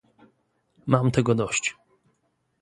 Mam 0.87 1.11
tego 1.11 1.35
dość 1.35 1.75